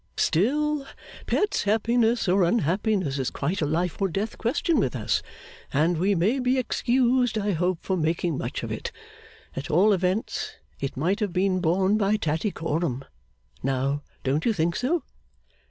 Still, 0.17 0.87
Pet's 1.27 1.61
happiness 1.65 2.27
or 2.27 2.41
unhappiness 2.43 3.19
is 3.19 3.29
quite 3.29 3.61
a 3.61 3.67
life 3.67 4.01
or 4.01 4.07
death 4.07 4.35
question 4.39 4.79
with 4.79 4.95
us; 4.95 5.21
and 5.71 5.99
we 5.99 6.15
may 6.15 6.39
be 6.39 6.57
excused, 6.57 7.37
I 7.37 7.51
hope, 7.51 7.77
for 7.83 7.95
making 7.95 8.35
much 8.35 8.63
of 8.63 8.71
it. 8.71 8.91
At 9.55 9.69
all 9.69 9.93
events, 9.93 10.55
it 10.79 10.97
might 10.97 11.19
have 11.19 11.33
been 11.33 11.59
borne 11.59 11.99
by 11.99 12.17
Tattycoram. 12.17 13.03
Now, 13.61 14.01
don't 14.23 14.43
you 14.43 14.53
think 14.53 14.75
so? 14.75 15.03